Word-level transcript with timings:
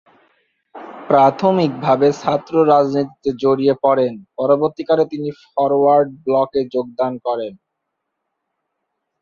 প্রাথমিকভাবে 1.09 2.07
ছাত্র 2.21 2.53
রাজনীতিতে 2.71 3.29
জড়িয়ে 3.43 3.75
পরেন, 3.83 4.13
পরবর্তীকালে 4.37 5.03
তিনি 5.11 5.29
ফরোয়ার্ড 5.45 6.07
ব্লকে 6.25 6.61
যোগদান 6.73 7.13
করেন। 7.25 7.53